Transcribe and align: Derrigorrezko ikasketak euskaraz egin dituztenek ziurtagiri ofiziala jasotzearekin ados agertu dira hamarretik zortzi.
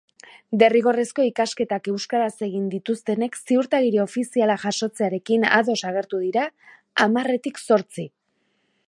Derrigorrezko 0.61 1.25
ikasketak 1.31 1.89
euskaraz 1.91 2.31
egin 2.47 2.63
dituztenek 2.71 3.37
ziurtagiri 3.41 4.01
ofiziala 4.05 4.57
jasotzearekin 4.65 5.47
ados 5.59 5.77
agertu 5.91 6.23
dira 6.27 6.49
hamarretik 7.07 7.63
zortzi. 7.69 8.09